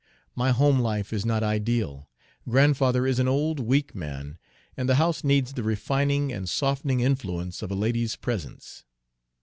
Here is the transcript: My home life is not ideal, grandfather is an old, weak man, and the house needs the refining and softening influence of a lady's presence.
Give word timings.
My 0.33 0.49
home 0.49 0.79
life 0.79 1.13
is 1.13 1.27
not 1.27 1.43
ideal, 1.43 2.09
grandfather 2.49 3.05
is 3.05 3.19
an 3.19 3.27
old, 3.27 3.59
weak 3.59 3.93
man, 3.93 4.39
and 4.75 4.89
the 4.89 4.95
house 4.95 5.23
needs 5.23 5.53
the 5.53 5.61
refining 5.61 6.33
and 6.33 6.49
softening 6.49 7.01
influence 7.01 7.61
of 7.61 7.69
a 7.69 7.75
lady's 7.75 8.15
presence. 8.15 8.83